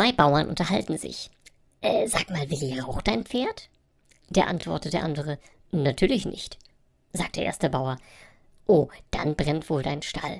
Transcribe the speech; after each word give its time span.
Zwei 0.00 0.12
Bauern 0.12 0.48
unterhalten 0.48 0.96
sich. 0.96 1.30
Äh, 1.82 2.06
sag 2.06 2.30
mal, 2.30 2.48
Willi, 2.48 2.80
raucht 2.80 3.06
dein 3.06 3.22
Pferd? 3.22 3.68
Der 4.30 4.46
antwortet 4.46 4.94
der 4.94 5.04
andere, 5.04 5.38
natürlich 5.72 6.24
nicht. 6.24 6.56
Sagt 7.12 7.36
der 7.36 7.44
erste 7.44 7.68
Bauer, 7.68 7.98
oh, 8.66 8.88
dann 9.10 9.36
brennt 9.36 9.68
wohl 9.68 9.82
dein 9.82 10.00
Stall. 10.00 10.38